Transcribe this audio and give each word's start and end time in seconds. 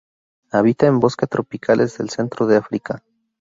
Habita 0.51 0.87
en 0.87 0.99
bosques 0.99 1.29
tropicales 1.29 1.95
del 1.99 2.09
centro 2.09 2.47
de 2.47 2.57
África. 2.57 3.03